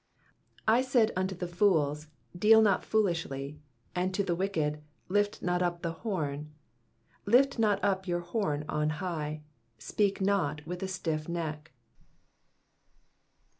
4 0.65 0.75
1 0.77 0.83
said 0.83 1.11
unto 1.15 1.35
the 1.35 1.47
fools, 1.47 2.07
Deal 2.35 2.63
not 2.63 2.83
foolishly: 2.83 3.61
and 3.93 4.11
to 4.15 4.23
the 4.23 4.33
wicked, 4.33 4.81
Lift 5.09 5.43
not 5.43 5.61
up 5.61 5.83
the 5.83 5.91
horn. 5.91 6.51
5 7.25 7.27
Lift 7.35 7.59
not 7.59 7.79
up 7.83 8.07
your 8.07 8.21
horn 8.21 8.65
on 8.67 8.89
high: 8.97 9.43
speak 9.77 10.19
not 10.19 10.65
with 10.65 10.81
a 10.81 10.87
stiff 10.87 11.29
neck. 11.29 11.71